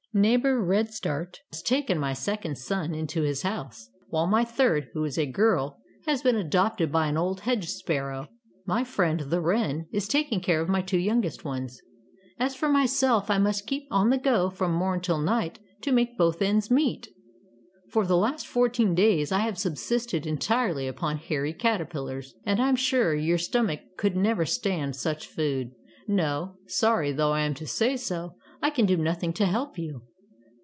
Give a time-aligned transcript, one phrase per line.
[0.13, 5.17] Neighbor Redstart has taken my second son into his house, while my third, who is
[5.17, 8.27] a girl, has been adopted by an old hedge sparrow.
[8.65, 11.81] My friend, the wren, is taking care of my two youngest ones.
[12.37, 16.17] As for myself, I must keep on the go from morn till night to make
[16.17, 17.07] both ends meet.
[17.87, 22.67] For the last four teen days I have subsisted entirely upon hairy caterpillars, and I
[22.67, 25.71] am sure your stomach could never stand such food.
[26.05, 30.03] No, sorry though I am to say so, I can do nothing to help you.